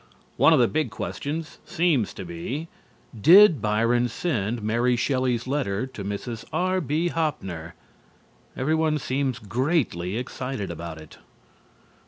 One 0.35 0.51
of 0.51 0.57
the 0.59 0.67
big 0.67 0.89
questions 0.89 1.59
seems 1.63 2.11
to 2.15 2.25
be: 2.25 2.69
Did 3.15 3.61
Byron 3.61 4.07
send 4.07 4.63
Mary 4.63 4.95
Shelley's 4.95 5.45
letter 5.45 5.85
to 5.85 6.03
Mrs. 6.03 6.43
R.B. 6.51 7.09
Hoppner? 7.09 7.75
Everyone 8.57 8.97
seems 8.97 9.37
greatly 9.37 10.17
excited 10.17 10.71
about 10.71 10.97
it. 10.99 11.19